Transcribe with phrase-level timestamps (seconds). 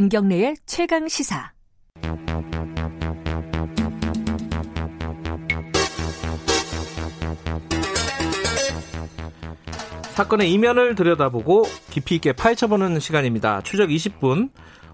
[0.00, 1.52] 김경래의 최강 시사.
[10.12, 13.62] 사건의 이면을 들여다보고 깊이 있게 파헤쳐보는 시간입니다.
[13.62, 14.50] 추적 20분.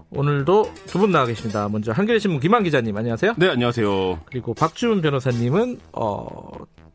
[0.09, 1.67] 오늘도 두 분 나와 계십니다.
[1.67, 3.33] 먼저 한겨레신문 김한 기자님 안녕하세요.
[3.37, 4.21] 네 안녕하세요.
[4.25, 6.49] 그리고 박주은 변호사님은 어,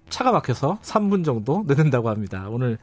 [0.08, 2.46] 차가 막혀서 3분 정도 늦는다고 합니다.
[2.48, 2.78] 오늘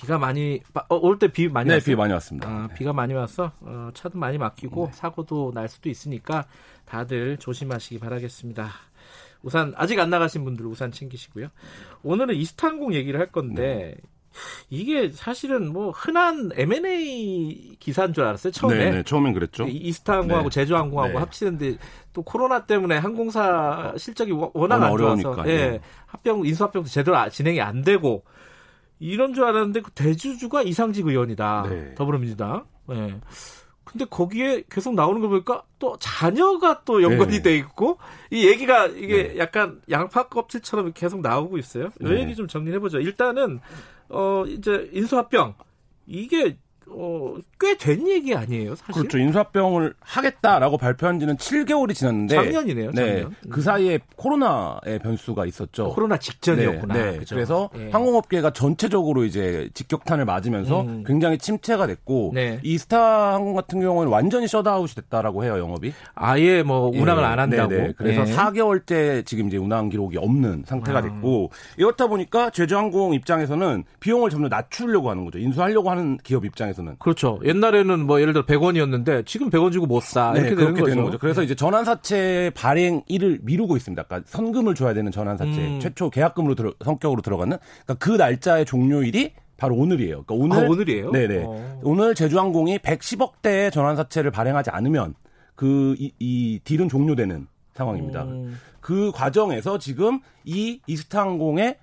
[0.00, 1.84] 비가 많이 어, 올 때 비 많이 네, 왔어요?
[1.86, 2.48] 비 많이 왔습니다.
[2.48, 4.92] 아, 비가 많이 와서 어, 차도 많이 막히고 네.
[4.94, 6.46] 사고도 날 수도 있으니까
[6.84, 8.70] 다들 조심하시기 바라겠습니다.
[9.42, 11.48] 우산 아직 안 나가신 분들 우산 챙기시고요.
[12.02, 14.08] 오늘은 이스타항공 얘기를 할 건데 네.
[14.70, 18.76] 이게 사실은 뭐 흔한 M&A 기사인 줄 알았어요 처음에.
[18.76, 19.66] 네, 네, 처음엔 그랬죠.
[19.66, 20.54] 이- 이스타항공하고 네.
[20.54, 21.18] 제주항공하고 네.
[21.18, 21.76] 합치는데
[22.12, 25.80] 또 코로나 때문에 항공사 실적이 워- 워낙 안 좋아서 어려우니까, 예, 예.
[26.06, 28.22] 합병 인수합병도 제대로 아- 진행이 안 되고
[28.98, 31.94] 이런 줄 알았는데 그 대주주가 이상직 의원이다 네.
[31.94, 32.66] 더불어민주당.
[32.90, 33.20] 예.
[33.84, 37.42] 근데 거기에 계속 나오는 거 보니까 또 자녀가 또 연관이 네.
[37.42, 37.98] 돼 있고
[38.30, 41.88] 이 얘기가 이게 약간 양파 껍질처럼 계속 나오고 있어요.
[42.00, 42.20] 이 네.
[42.20, 43.00] 얘기 좀 정리해 보죠.
[43.00, 43.60] 일단은
[44.10, 45.54] 어 이제 인수합병
[46.06, 46.58] 이게
[46.90, 48.92] 어, 꽤 된 얘기 아니에요, 사실?
[48.94, 49.18] 그렇죠.
[49.18, 53.06] 인수합병을 하겠다라고 발표한 지는 7개월이 지났는데 작년이네요, 네.
[53.06, 53.26] 작년.
[53.26, 53.50] 음.
[53.50, 55.88] 그 사이에 코로나의 변수가 있었죠.
[55.90, 56.94] 코로나 직전이었구나.
[56.94, 57.24] 네, 네.
[57.28, 57.90] 그래서 예.
[57.90, 61.04] 항공업계가 전체적으로 이제 직격탄을 맞으면서 음.
[61.06, 62.60] 굉장히 침체가 됐고 네.
[62.62, 65.92] 이스타 항공 같은 경우는 완전히 셧아웃이 됐다라고 해요 영업이.
[66.14, 67.70] 아예 뭐 운항을 예, 안 한다고.
[67.70, 67.92] 네네.
[67.96, 68.34] 그래서 예.
[68.34, 71.02] 4개월째 지금 이제 운항 기록이 없는 상태가 아.
[71.02, 75.38] 됐고 이렇다 보니까 제주항공 입장에서는 비용을 점점 낮추려고 하는 거죠.
[75.38, 76.96] 인수하려고 하는 기업 입장에서는.
[76.98, 77.38] 그렇죠.
[77.48, 80.32] 옛날에는 뭐 예를 들어 100원이었는데 지금 100원 주고 못 사.
[80.32, 81.18] 네, 이렇게 그렇게 되는 거죠.
[81.18, 84.02] 그래서 이제 전환사채 발행 일을 미루고 있습니다.
[84.02, 85.80] 그러니까 선금을 줘야 되는 전환사채 음.
[85.80, 90.24] 최초 계약금으로 들어, 성격으로 들어가는 그러니까 그 날짜의 종료일이 바로 오늘이에요.
[90.24, 91.10] 그러니까 오늘 아, 오늘이에요?
[91.10, 91.44] 네네.
[91.44, 91.80] 어.
[91.82, 95.14] 오늘 제주항공이 110억대의 전환사채를 발행하지 않으면
[95.56, 98.24] 그이 이 딜은 종료되는 상황입니다.
[98.24, 98.58] 음.
[98.80, 101.76] 그 과정에서 지금 이 이스타항공의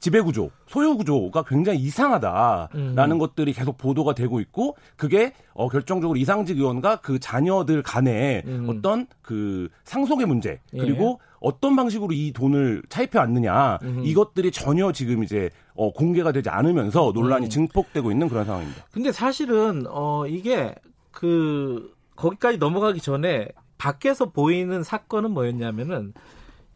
[0.00, 3.18] 지배구조, 소유구조가 굉장히 이상하다라는 음.
[3.18, 8.66] 것들이 계속 보도가 되고 있고 그게 어, 결정적으로 이상직 의원과 그 자녀들 간의 음.
[8.68, 10.78] 어떤 그 상속의 문제 예.
[10.78, 14.02] 그리고 어떤 방식으로 이 돈을 차입해 왔느냐 음.
[14.04, 17.50] 이것들이 전혀 지금 이제 어, 공개가 되지 않으면서 논란이 음.
[17.50, 18.86] 증폭되고 있는 그런 상황입니다.
[18.90, 20.74] 근데 사실은 어 이게
[21.10, 26.12] 그 거기까지 넘어가기 전에 밖에서 보이는 사건은 뭐였냐면은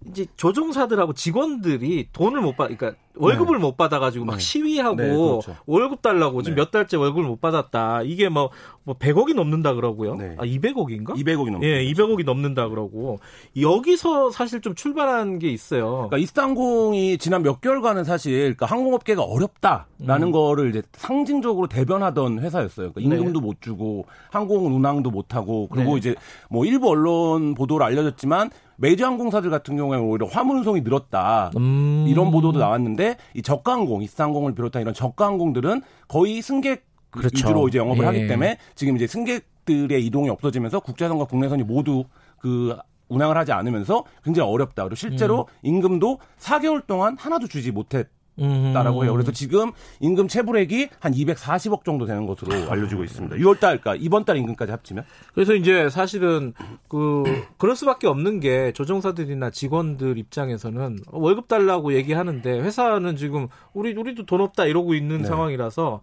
[0.08, 4.40] 이제 조종사들하고 직원들이 돈을 못 받, 그러니까 월급을 못 받아가지고 막 네.
[4.40, 5.56] 시위하고 네, 그렇죠.
[5.66, 6.62] 월급 달라고 지금 네.
[6.62, 8.02] 몇 달째 월급을 못 받았다.
[8.02, 8.50] 이게 뭐,
[8.82, 10.16] 뭐 100억이 넘는다 그러고요.
[10.16, 10.34] 네.
[10.38, 11.10] 아 200억인가?
[11.10, 13.20] 200억이 넘는 예, 200억이 넘는다 그러고
[13.60, 16.08] 여기서 사실 좀 출발한 게 있어요.
[16.08, 20.32] 그러니까 이스타항공이 지난 몇 개월간은 사실 그러니까 항공업계가 어렵다라는 음.
[20.32, 22.92] 거를 이제 상징적으로 대변하던 회사였어요.
[22.92, 25.98] 그러니까 임금도 못 주고 항공 운항도 못 하고 그리고 네.
[25.98, 26.14] 이제
[26.50, 31.52] 뭐 일부 언론 보도로 알려졌지만 메이저 항공사들 같은 경우에는 오히려 화물 운송이 늘었다.
[31.56, 32.06] 음.
[32.08, 33.03] 이런 보도도 나왔는데
[33.34, 37.36] 이 저가항공, 이스타항공을 비롯한 이런 저가항공들은 거의 승객 그렇죠.
[37.36, 38.06] 위주로 이제 영업을 예.
[38.06, 42.04] 하기 때문에 지금 이제 승객들의 이동이 없어지면서 국제선과 국내선이 모두
[42.38, 42.76] 그
[43.08, 44.84] 운항을 하지 않으면서 굉장히 어렵다.
[44.84, 49.04] 그리고 실제로 임금도 4개월 동안 하나도 주지 못했 다라고 음.
[49.04, 49.12] 해요.
[49.12, 53.36] 그래서 지금 임금 체불액이 한 240억 정도 되는 것으로 알려지고 있습니다.
[53.36, 55.04] 6월 달, 그러니까 이번 달 임금까지 합치면.
[55.34, 56.52] 그래서 이제 사실은
[56.88, 57.22] 그
[57.58, 64.40] 그럴 수밖에 없는 게 조종사들이나 직원들 입장에서는 월급 달라고 얘기하는데 회사는 지금 우리 우리도 돈
[64.40, 65.28] 없다 이러고 있는 네.
[65.28, 66.00] 상황이라서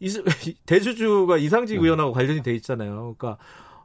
[0.00, 0.08] 이,
[0.66, 1.82] 대주주가 이상직 네.
[1.84, 3.14] 의원하고 관련이 돼 있잖아요.
[3.18, 3.36] 그러니까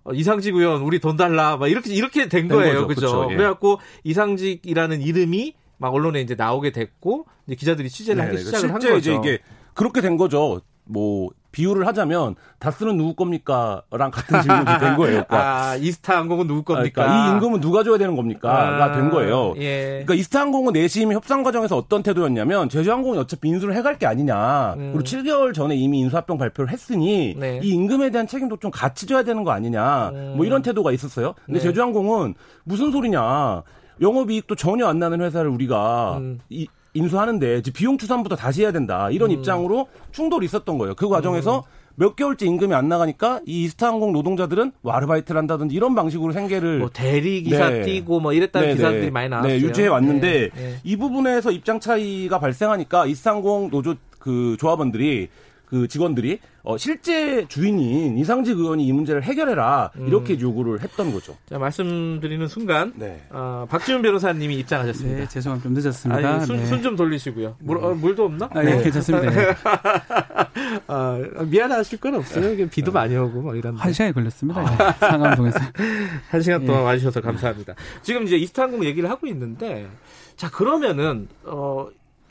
[0.03, 2.87] 어, 이상직 의원 우리 돈 달라 막 이렇게 이렇게 된 된 거예요.
[2.87, 2.87] 거죠.
[2.87, 3.01] 그죠?
[3.07, 3.35] 그쵸, 예.
[3.35, 8.79] 그래갖고 이상직이라는 이름이 막 언론에 이제 나오게 됐고 이제 기자들이 취재를 하기 네, 시작을 한
[8.79, 9.11] 실제 거죠.
[9.11, 9.39] 이제 이게
[9.73, 10.61] 그렇게 된 거죠.
[10.83, 15.23] 뭐 비유를 하자면 다스는 누구 겁니까?랑 같은 질문이 된 거예요.
[15.27, 17.03] 그러니까, 아 이스타 항공은 누구 겁니까?
[17.03, 19.53] 그러니까 이 임금은 누가 줘야 되는 겁니까?가 아, 된 거예요.
[19.57, 20.03] 예.
[20.05, 24.73] 그러니까 이스타 항공은 내심 협상 과정에서 어떤 태도였냐면 제주항공이 어차피 인수를 해갈 게 아니냐.
[24.77, 24.91] 음.
[24.93, 27.59] 그리고 7개월 전에 이미 인수합병 발표를 했으니 네.
[27.63, 30.09] 이 임금에 대한 책임도 좀 같이 져야 되는 거 아니냐.
[30.09, 30.33] 음.
[30.37, 31.33] 뭐 이런 태도가 있었어요.
[31.45, 31.63] 근데 네.
[31.63, 33.63] 제주항공은 무슨 소리냐.
[34.01, 36.39] 영업이익도 전혀 안 나는 회사를 우리가 음.
[36.49, 39.09] 이- 인수하는데 비용 추산부터 다시 해야 된다.
[39.11, 39.35] 이런 음.
[39.35, 40.95] 입장으로 충돌이 있었던 거예요.
[40.95, 41.63] 그 과정에서
[41.95, 46.89] 몇 개월째 임금이 안 나가니까 이 이스타항공 노동자들은 뭐 아르바이트를 한다든지 이런 방식으로 생계를 뭐
[46.91, 47.81] 대리 기사 네.
[47.83, 49.09] 뛰고 뭐 이랬다는 네, 기사들이 네.
[49.11, 49.51] 많이 나왔어요.
[49.51, 50.75] 네, 유지해 왔는데 네, 네.
[50.83, 55.27] 이 부분에서 입장 차이가 발생하니까 이스타항공 노조 그 조합원들이
[55.69, 61.37] 그 직원들이 어, 실제 주인인 이상직 의원이 이 문제를 해결해라 이렇게 요구를 했던 거죠.
[61.47, 63.21] 자, 말씀드리는 순간 네.
[63.29, 65.19] 어, 박지훈 변호사님이 입장하셨습니다.
[65.19, 65.63] 네, 죄송합니다.
[65.63, 66.39] 좀 늦었습니다.
[66.41, 66.65] 순, 네.
[66.65, 67.55] 순좀 돌리시고요.
[67.59, 68.49] 물, 어, 물도 없나?
[68.51, 69.29] 아, 예, 괜찮습니다.
[69.29, 69.55] 네.
[70.87, 72.67] 아, 미안하실 건 없어요.
[72.67, 73.75] 비도 많이 오고 뭐 이런.
[73.77, 74.61] 한 시간이 걸렸습니다.
[74.61, 75.59] 예, 상암동에서.
[76.29, 76.85] 한 시간 동안 예.
[76.85, 77.75] 와주셔서 감사합니다.
[78.01, 79.87] 지금 이제 이스탄공 얘기를 하고 있는데,
[80.35, 81.87] 자 그러면은 어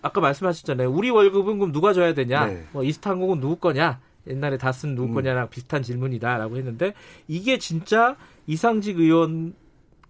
[0.08, 0.90] 아까 말씀하셨잖아요.
[0.90, 2.46] 우리 월급은 그럼 누가 줘야 되냐?
[2.46, 2.64] 네.
[2.72, 4.00] 뭐 이스탄공은 누구 거냐?
[4.26, 5.14] 옛날에 다쓴 누구 음.
[5.14, 6.92] 거냐랑 비슷한 질문이다라고 했는데
[7.28, 8.16] 이게 진짜
[8.46, 9.54] 이상직 의원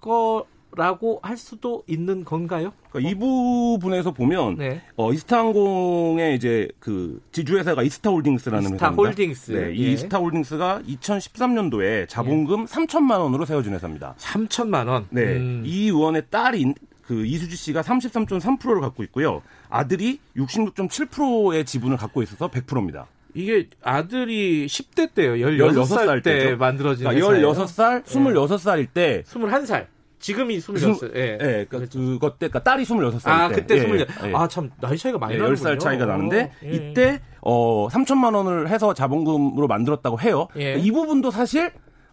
[0.01, 2.73] 거라고 할 수도 있는 건가요?
[2.91, 4.83] 그러니까 이 부분에서 보면 네.
[4.97, 9.03] 어, 이스타항공의 이제 그 지주회사가 이스타홀딩스라는 이스타 회사입니다.
[9.03, 9.53] 홀딩스.
[9.53, 9.93] 네, 이 예.
[9.93, 14.15] 이스타홀딩스가 2013년도에 자본금 3천만 원으로 세워진 회사입니다.
[14.19, 15.07] 3천만 원.
[15.11, 15.63] 네, 음.
[15.65, 16.75] 이 의원의 딸인
[17.09, 19.41] 그 이수지 씨가 33.3%를 갖고 있고요.
[19.71, 23.07] 아들이 66.7%의 지분을 갖고 있어서 100%입니다.
[23.33, 25.33] 이게 아들이 10대 때요.
[25.33, 26.57] 16살, 16살 때 때죠.
[26.59, 27.53] 만들어진 그러니까 회사예요.
[27.53, 29.87] 16살, 26살일 때 21살.
[30.19, 31.17] 지금이 26살.
[31.17, 31.39] 예.
[31.41, 33.31] 예, 그러니까 그것 때, 그러니까 딸이 26살 때.
[33.31, 34.27] 아, 그때 예, 26.
[34.27, 34.35] 예.
[34.35, 35.77] 아, 참, 나이 차이가 많이 네, 나는군요.
[35.77, 36.71] 10살 차이가 나는데 예.
[36.71, 40.49] 이때 어 3천만 원을 해서 자본금으로 만들었다고 해요.
[40.59, 40.75] 예.
[40.75, 41.71] 이 부분도 사실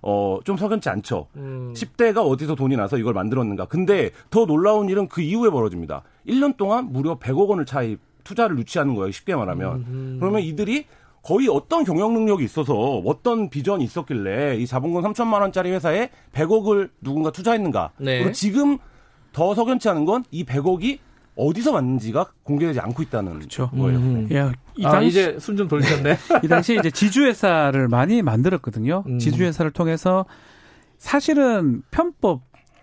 [0.07, 1.27] 어 좀 석연치 않죠.
[1.35, 1.73] 음.
[1.75, 3.65] 10대가 어디서 돈이 나서 이걸 만들었는가.
[3.65, 6.03] 근데 더 놀라운 일은 그 이후에 벌어집니다.
[6.27, 9.11] 1년 동안 무려 100억 원을 차입 투자를 유치하는 거예요.
[9.11, 10.17] 쉽게 말하면.
[10.19, 10.85] 그러면 이들이
[11.23, 12.73] 거의 어떤 경영 능력이 있어서
[13.05, 17.91] 어떤 비전이 있었길래 이 자본금 3천만 원짜리 회사에 100억을 누군가 투자했는가.
[17.97, 18.19] 네.
[18.19, 18.77] 그리고 지금
[19.33, 20.99] 더 석연치 않은 건 이 100억이
[21.35, 23.69] 어디서 왔는지가 공개되지 않고 있다는 그렇죠.
[23.69, 23.99] 거예요.
[23.99, 24.27] 음.
[24.29, 24.35] 네.
[24.35, 26.17] 예, 이 아, 당시, 이제 숨좀 돌리셨네.
[26.43, 29.03] 이 당시 이제 지주회사를 많이 만들었거든요.
[29.07, 29.19] 음.
[29.19, 30.25] 지주회사를 통해서
[30.97, 32.41] 사실은 편법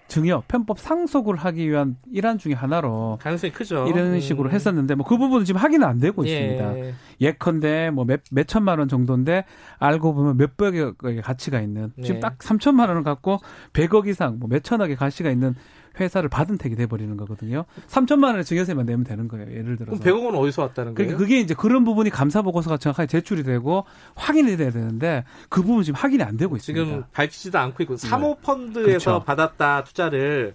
[0.09, 3.87] 증여, 편법 상속을 하기 위한 일환 중에 하나로 가능성이 크죠.
[3.89, 4.21] 이런 음.
[4.21, 6.79] 식으로 했었는데 뭐 그 부분은 지금 확인은 안 되고 있습니다.
[6.79, 6.95] 예.
[7.23, 9.47] 예컨대 뭐 몇, 몇 천만 원 정도인데
[9.79, 12.03] 알고 보면 몇백억의 가치가 있는 네.
[12.03, 13.39] 지금 딱 3천만 원을 갖고
[13.73, 15.55] 100억 이상 뭐 몇천억의 가치가 있는
[16.01, 17.65] 회사를 받은 택이 돼 버리는 거거든요.
[17.89, 19.51] 3천만 원의 증여세만 내면 되는 거예요.
[19.51, 20.03] 예를 그럼 들어서.
[20.03, 20.97] 100억 원 어디서 왔다는 거예요?
[20.97, 23.85] 그러니까 그게 이제 그런 부분이 감사 보고서가 정확하게 제출이 되고
[24.15, 26.85] 확인이 돼야 되는데 그 부분 지금 확인이 안 되고 있습니다.
[26.85, 29.23] 지금 밝히지도 않고 있고 사모펀드에서 그렇죠.
[29.25, 30.55] 받았다 투자를.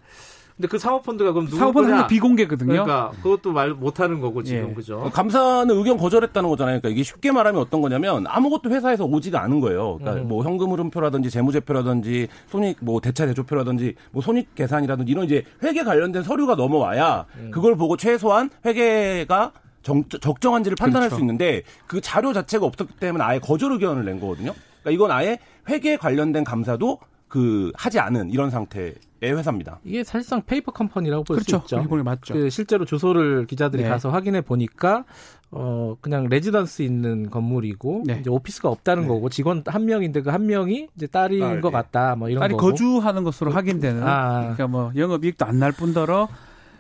[0.57, 1.48] 근데 그 사모펀드가 그럼?
[1.48, 2.71] 항상 비공개거든요.
[2.71, 4.74] 그러니까 그것도 말 못하는 거고 지금 예.
[4.74, 5.09] 그죠?
[5.13, 6.80] 감사는 의견 거절했다는 거잖아요.
[6.80, 10.00] 그러니까 이게 쉽게 말하면 어떤 거냐면 아무것도 회사에서 오지가 않은 거예요.
[10.00, 10.27] 그러니까 음.
[10.27, 16.24] 뭐 현금 흐름표라든지 재무제표라든지 손익 뭐 대차 대조표라든지 뭐 손익 계산이라든지 이런 이제 회계 관련된
[16.24, 17.51] 서류가 넘어와야 음.
[17.51, 19.51] 그걸 보고 최소한 회계가
[19.83, 21.18] 정, 적정한지를 판단할 그렇죠.
[21.18, 24.53] 수 있는데 그 자료 자체가 없었기 때문에 아예 거절 의견을 낸 거거든요.
[24.81, 25.38] 그러니까 이건 아예
[25.69, 29.79] 회계 관련된 감사도 그 하지 않은 이런 상태의 회사입니다.
[29.83, 31.63] 이게 사실상 페이퍼 컴퍼니라고 볼수 그렇죠.
[31.65, 31.79] 있죠.
[31.81, 32.33] 일본에 맞죠.
[32.33, 33.89] 그 실제로 주소를 기자들이 네.
[33.89, 35.03] 가서 확인해 보니까
[35.51, 38.18] 어 그냥 레지던스 있는 건물이고 네.
[38.19, 39.07] 이제 오피스가 없다는 네.
[39.09, 41.71] 거고 직원 한 명인데 그 한 명이 이제 딸인 딸, 것 예.
[41.74, 42.68] 같다 뭐 이런 아니 거고.
[42.71, 44.39] 거주하는 것으로 확인되는 아.
[44.41, 46.27] 그러니까 뭐 영업 이익도 안 날 뿐더러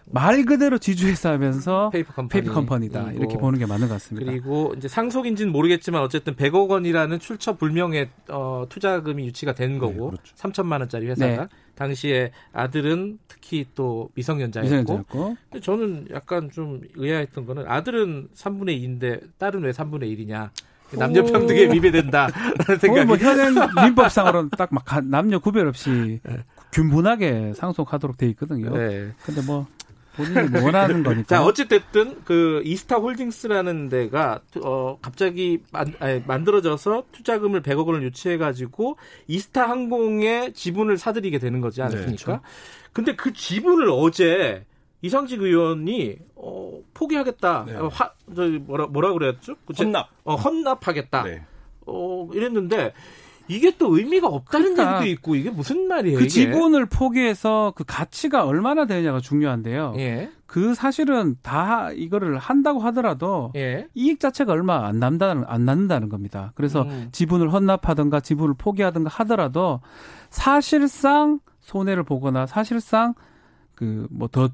[0.09, 2.41] 말 그대로 지주회사 하면서 페이퍼 컴퍼니.
[2.43, 3.37] 페이퍼 컴퍼니다 이렇게.
[3.37, 4.31] 보는 게 맞는 것 같습니다.
[4.31, 10.35] 그리고 이제 상속인지는 모르겠지만 어쨌든 100억 원이라는 출처 불명의 어, 투자금이 유치가 된 거고 그렇죠.
[10.35, 11.47] 3천만 원짜리 회사가 네.
[11.75, 19.61] 당시에 아들은 특히 또 미성년자였고 미성년자였고 저는 약간 좀 의아했던 거는 아들은 3분의 2인데 딸은
[19.63, 20.49] 왜 3분의 1이냐
[20.97, 22.29] 남녀 평등에 위배된다
[22.79, 26.21] 생각이 어, 뭐 현행 민법상으로는 딱 막 남녀 구별 없이
[26.71, 28.71] 균분하게 상속하도록 돼 있거든요.
[28.75, 29.09] 네.
[29.25, 29.67] 근데 뭐
[30.17, 31.27] 본인이 뭐 원하는 거니까.
[31.27, 38.97] 자, 어찌됐든, 그, 이스타 홀딩스라는 데가, 어, 갑자기 만, 아니, 만들어져서 투자금을 100억 원을 유치해가지고,
[39.27, 42.31] 이스타 항공의 지분을 사들이게 되는 거지 않습니까?
[42.33, 42.39] 네,
[42.91, 44.65] 근데 그 지분을 어제,
[45.03, 47.65] 이상직 의원이, 어, 포기하겠다.
[47.67, 47.75] 네.
[47.75, 49.55] 어, 화, 저, 뭐라, 뭐라 그랬죠?
[49.77, 50.09] 헌납.
[50.23, 51.23] 어, 헌납하겠다.
[51.23, 51.45] 네.
[51.85, 52.93] 어, 이랬는데,
[53.47, 56.17] 이게 또 의미가 없다는 그러니까 얘기도 있고, 이게 무슨 말이에요?
[56.17, 56.29] 그 이게?
[56.29, 59.95] 지분을 포기해서 그 가치가 얼마나 되느냐가 중요한데요.
[59.97, 60.29] 예.
[60.45, 63.87] 그 사실은 다 이거를 한다고 하더라도 예.
[63.95, 66.51] 이익 자체가 얼마 안 남다는 안 남는다는 겁니다.
[66.55, 67.09] 그래서 음.
[67.11, 69.81] 지분을 헌납하든가 지분을 포기하든가 하더라도
[70.29, 73.13] 사실상 손해를 보거나 사실상
[73.75, 74.49] 그 뭐 더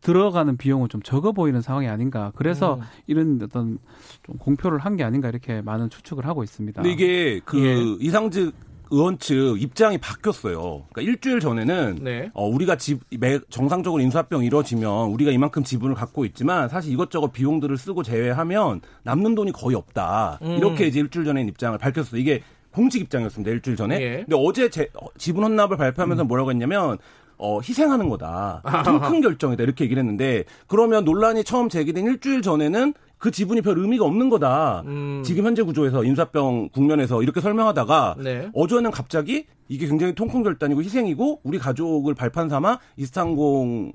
[0.00, 2.32] 들어가는 비용은 좀 적어 보이는 상황이 아닌가.
[2.36, 2.80] 그래서 음.
[3.06, 3.78] 이런 어떤
[4.24, 6.82] 좀 공표를 한 게 아닌가 이렇게 많은 추측을 하고 있습니다.
[6.82, 8.04] 근데 이게 그 예.
[8.04, 8.52] 이상직
[8.90, 10.86] 의원 측 입장이 바뀌었어요.
[10.90, 12.30] 그러니까 일주일 전에는 네.
[12.32, 17.76] 어, 우리가 집, 매, 정상적으로 인수합병 이루어지면 우리가 이만큼 지분을 갖고 있지만 사실 이것저것 비용들을
[17.76, 20.38] 쓰고 제외하면 남는 돈이 거의 없다.
[20.42, 20.56] 음.
[20.56, 22.18] 이렇게 이제 일주일 전에 입장을 밝혔어요.
[22.18, 22.40] 이게
[22.72, 23.50] 공식 입장이었습니다.
[23.50, 24.00] 일주일 전에.
[24.00, 24.16] 예.
[24.26, 26.96] 근데 어제 제, 어, 지분 헌납을 발표하면서 뭐라고 했냐면
[27.38, 28.62] 어, 희생하는 거다.
[28.84, 29.62] 통큰 결정이다.
[29.62, 34.82] 이렇게 얘기를 했는데 그러면 논란이 처음 제기된 일주일 전에는 그 지분이 별 의미가 없는 거다.
[34.86, 35.22] 음.
[35.24, 38.48] 지금 현재 구조에서 인사병 국면에서 이렇게 설명하다가 네.
[38.54, 43.92] 어제는 갑자기 이게 굉장히 통콩절단이고 희생이고 우리 가족을 발판 삼아 이스탄공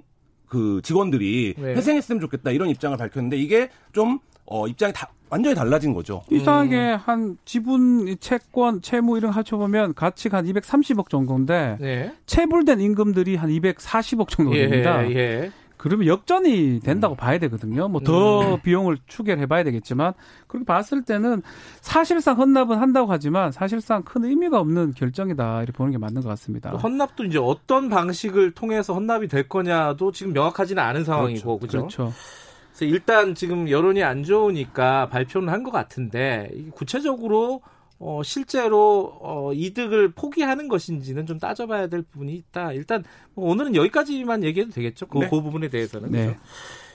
[0.48, 1.76] 그 직원들이 네.
[1.76, 6.22] 희생했으면 좋겠다 이런 입장을 밝혔는데 이게 좀 어, 입장이 다 완전히 달라진 거죠.
[6.30, 12.14] 이상하게 한 지분, 채권, 채무 이런 거 합쳐보면 가치가 한 230억 정도인데 네.
[12.28, 15.04] 체불된 임금들이 한 240억 정도 됩니다.
[15.10, 15.52] 예, 예.
[15.78, 17.88] 그러면 역전이 된다고 봐야 되거든요.
[17.88, 20.14] 뭐더 비용을 추계해 봐야 되겠지만
[20.46, 21.42] 그렇게 봤을 때는
[21.82, 26.70] 사실상 헌납은 한다고 하지만 사실상 큰 의미가 없는 결정이다 이렇게 보는 게 맞는 것 같습니다.
[26.72, 31.80] 또 헌납도 이제 어떤 방식을 통해서 헌납이 될 거냐도 지금 명확하지는 않은 상황이고 그죠?
[31.80, 32.14] 그렇죠.
[32.16, 37.62] 그 래서 일단 지금 여론이 안 좋으니까 발표는 한 것 같은데 구체적으로
[38.00, 42.74] 어, 실제로 어, 이득을 포기하는 것인지는 좀 따져봐야 될 부분이 있다.
[42.74, 45.08] 일단 뭐 오늘은 여기까지만 얘기해도 되겠죠.
[45.08, 45.30] 그, 네.
[45.30, 46.12] 그 부분에 대해서는.
[46.12, 46.28] 네.
[46.28, 46.40] 그죠?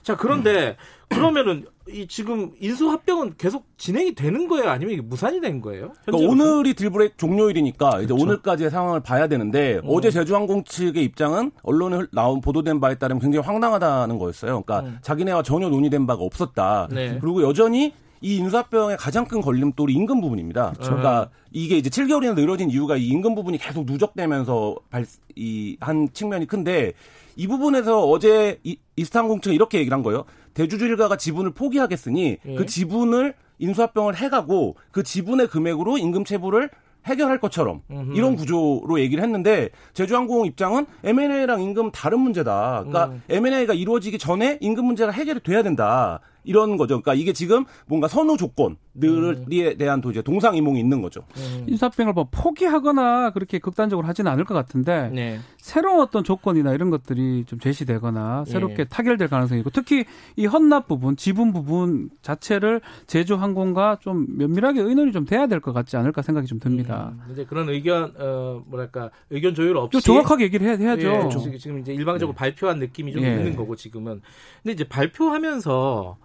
[0.02, 0.76] 자 그런데
[1.08, 4.70] 그러면은 이 지금 인수 합병은 계속 진행이 되는 거예요?
[4.70, 5.92] 아니면 이게 무산이 된 거예요?
[6.06, 6.30] 그러니까?
[6.30, 8.22] 오늘이 딜브레이크 종료일이니까 이제 그렇죠.
[8.22, 9.88] 오늘까지의 상황을 봐야 되는데 음.
[9.88, 14.62] 어제 제주항공 측의 입장은 언론에 나온 보도된 바에 따르면 굉장히 황당하다는 거였어요.
[14.62, 14.98] 그러니까 음.
[15.02, 16.88] 자기네와 전혀 논의된 바가 없었다.
[16.90, 17.18] 네.
[17.20, 20.72] 그리고 여전히 이 인수합병의 가장 큰 걸림돌이 임금 부분입니다.
[20.72, 20.90] 그렇죠.
[20.90, 25.06] 그러니까 이게 이제 7개월이나 늘어진 이유가 이 임금 부분이 계속 누적되면서 발,
[25.36, 26.92] 이, 한 측면이 큰데
[27.36, 30.24] 이 부분에서 어제 이, 이스탄공 측은 이렇게 얘기를 한 거예요.
[30.54, 32.54] 대주주 일가가 지분을 포기하겠으니 예.
[32.56, 36.70] 그 지분을 인수합병을 해가고 그 지분의 금액으로 임금 체불을
[37.06, 38.14] 해결할 것처럼 음흠.
[38.14, 42.84] 이런 구조로 얘기를 했는데 제주항공 입장은 M&A랑 임금 다른 문제다.
[42.86, 43.22] 그러니까 음.
[43.28, 46.20] M&A가 이루어지기 전에 임금 문제가 해결이 돼야 된다.
[46.44, 47.00] 이런 거죠.
[47.00, 51.22] 그러니까 이게 지금 뭔가 선후 조건들에 대한 또 이제 동상이몽이 있는 거죠.
[51.36, 51.64] 음.
[51.68, 55.38] 인사병을 뭐 포기하거나 그렇게 극단적으로 하지는 않을 것 같은데 네.
[55.58, 58.84] 새로운 어떤 조건이나 이런 것들이 좀 제시되거나 새롭게 예.
[58.84, 60.04] 타결될 가능성이 있고 특히
[60.36, 65.96] 이 헌납 부분, 지분 부분 자체를 제주항공과 좀 면밀하게 의논이 좀 돼야 될 것 같지
[65.96, 67.12] 않을까 생각이 좀 듭니다.
[67.26, 71.08] 음, 이제 그런 의견 어 뭐랄까 의견 조율 없이 좀 정확하게 얘기를 해야, 해야죠.
[71.08, 73.30] 예, 지금- 지금 이제 일방적으로 발표한 느낌이 좀 예.
[73.34, 74.20] 있는 거고 지금은.
[74.62, 76.16] 근데 이제 발표하면서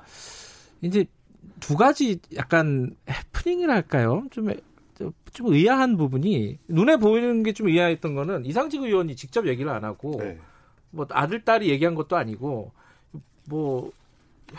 [0.82, 1.06] 이제
[1.60, 4.26] 두 가지 약간 해프닝이랄까요?
[4.32, 4.50] 좀,
[4.98, 9.84] 좀- 좀 의아한 부분이 눈에 보이는 게 좀 의아했던 거는 이상직 의원이 직접 얘기를 안
[9.84, 10.38] 하고 네.
[10.92, 12.72] 뭐 아들 딸이 얘기한 것도 아니고
[13.48, 13.92] 뭐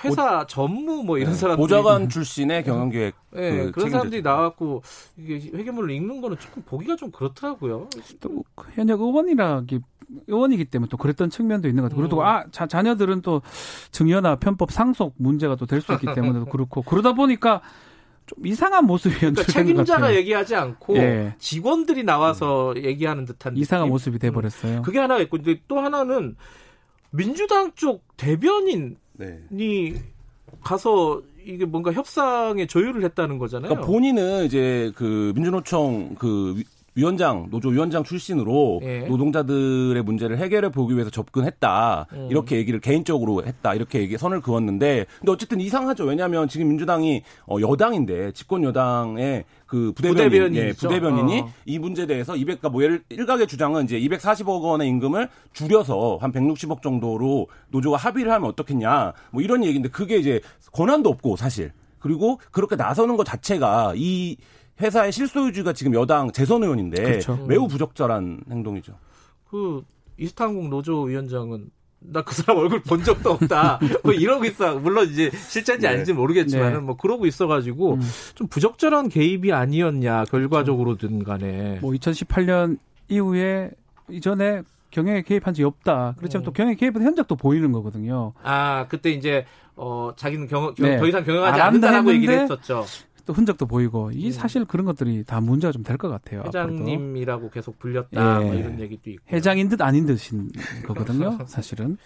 [0.05, 3.91] 회사 전무 뭐 이런 사람들이 보좌관 출신의 경영기획 예, 그 그런.
[3.91, 4.83] 사람들이 나왔고
[5.17, 7.89] 이게 회계문을 읽는 거는 조금 보기가 좀 그렇더라고요.
[8.21, 9.81] 또 현역 의원이라기
[10.27, 12.03] 의원이기 때문에 또 그랬던 측면도 있는 것 같아요.
[12.09, 12.27] 그리고 음.
[12.27, 13.43] 아 자, 자녀들은 또
[13.91, 17.61] 증여나 편법 상속 문제가 또 될 수 있기 때문에 그렇고 그러다 보니까
[18.27, 20.17] 좀 이상한 모습이 그러니까 책임자가 같아요.
[20.19, 21.35] 얘기하지 않고 예.
[21.39, 23.93] 직원들이 나와서 얘기하는 듯한 이상한 느낌?
[23.93, 24.83] 모습이 돼버렸어요.
[24.83, 26.37] 그게 하나가 있고 근데 또 하나는
[27.15, 29.95] 민주당 쪽 대변인이 네.
[30.63, 33.69] 가서 이게 뭔가 협상에 조율을 했다는 거잖아요.
[33.69, 36.63] 그러니까 본인은 이제 그 민주노총 그
[36.97, 39.01] 위- 위원장 노조 위원장 출신으로 예.
[39.01, 42.29] 노동자들의 문제를 해결해 보기 위해서 접근했다 음.
[42.31, 47.57] 이렇게 얘기를 개인적으로 했다 이렇게 얘기 선을 그었는데 근데 어쨌든 이상하죠 왜냐하면 지금 민주당이 어,
[47.61, 50.67] 여당인데 집권 여당의 그 부대변인 부대변인이죠.
[50.67, 51.53] 예, 부대변인이 어.
[51.67, 56.31] 이 문제에 대해서 200, 그러니까 뭐 예를 일각의 주장은 이제 240억 원의 임금을 줄여서 한
[56.33, 60.41] 160억 정도로 노조가 합의를 하면 어떻겠냐 뭐 이런 얘기인데 그게 이제
[60.73, 64.37] 권한도 없고 사실 그리고 그렇게 나서는 것 자체가 이
[64.81, 67.37] 회사의 실소유주가 지금 여당 재선 의원인데 그렇죠.
[67.47, 68.95] 매우 부적절한 행동이죠.
[69.49, 69.83] 그
[70.19, 71.71] 이스탄공 노조 위원장은
[72.07, 73.81] 나 그 사람 얼굴 본 적도 없다.
[74.05, 74.75] 뭐 이러고 있어.
[74.79, 75.93] 물론 이제 실제인지 네.
[75.93, 76.79] 아닌지 모르겠지만은 네.
[76.81, 78.01] 뭐 그러고 있어가지고 음.
[78.35, 81.79] 좀 부적절한 개입이 아니었냐 결과적으로든 간에.
[81.81, 82.77] 뭐 2018년
[83.09, 83.71] 이후에
[84.11, 86.15] 이전에 경영에 개입한 적이 없다.
[86.19, 86.45] 그렇지만 음.
[86.45, 88.35] 또 경영에 개입한 현적도 보이는 거거든요.
[88.43, 90.99] 아 그때 이제 어 자기는 경, 경- 네.
[90.99, 92.85] 더 이상 경영하지 안 한다 않는다라고 얘기를 했었죠.
[93.27, 94.33] 또 흔적도 보이고 이 음.
[94.33, 96.43] 사실 그런 것들이 다 문제가 좀 될 것 같아요.
[96.47, 98.45] 회장님이라고 계속 불렸다 예.
[98.45, 99.25] 뭐 이런 얘기도 있고.
[99.33, 100.51] 회장인 듯 아닌 듯인
[100.87, 101.39] 거거든요.
[101.47, 101.97] 사실은.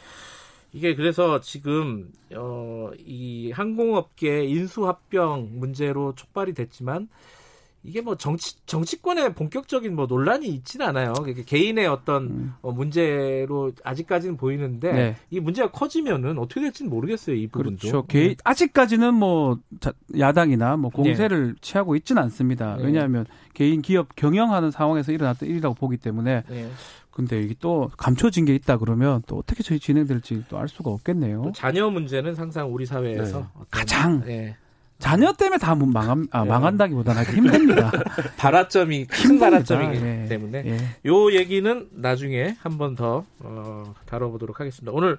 [0.72, 7.08] 이게 그래서 지금 어, 이 항공업계 인수합병 문제로 촉발이 됐지만
[7.84, 11.12] 이게 뭐 정치 정치권의 본격적인 뭐 논란이 있지는 않아요.
[11.46, 12.54] 개인의 어떤 음.
[12.60, 15.16] 어, 문제로 아직까지는 보이는데 네.
[15.30, 17.36] 이 문제가 커지면은 어떻게 될지는 모르겠어요.
[17.36, 17.78] 이 부분도.
[17.78, 18.06] 그렇죠.
[18.06, 22.76] 개, 아직까지는 뭐 자- 야당이나 뭐 공세를 취하고 있지는 않습니다.
[22.76, 22.84] 네.
[22.84, 26.70] 왜냐하면 개인 기업 경영하는 상황에서 일어났던 일이라고 보기 때문에 네.
[27.10, 31.42] 근데 이게 또 감춰진 게 있다 그러면 또 어떻게 저희 진행될지 또 알 수가 없겠네요.
[31.42, 33.46] 또 자녀 문제는 항상 우리 사회에서 네.
[33.70, 34.56] 가장 예,
[34.98, 36.48] 자녀 때문에 다 망함, 아, 네.
[36.48, 37.92] 망한다기보다는 힘듭니다.
[38.36, 39.38] 발화점이 큰.
[39.38, 40.26] 발화점이기 예.
[40.28, 40.78] 때문에 예.
[41.08, 44.90] 요 얘기는 나중에 한 번 더 어, 다뤄보도록 하겠습니다.
[44.92, 45.18] 오늘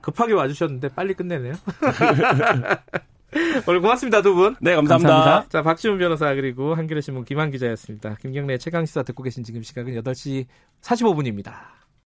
[0.00, 1.54] 급하게 와주셨는데 빨리 끝내네요.
[3.66, 4.56] 오늘 고맙습니다, 두 분.
[4.60, 5.14] 네, 감사합니다.
[5.14, 5.48] 감사합니다.
[5.50, 8.16] 자, 박지훈 변호사 그리고 한겨레 신문 김한 기자였습니다.
[8.22, 10.46] 김경래 최강 시사 듣고 계신 지금 시각은 8시
[10.80, 11.52] 45분입니다.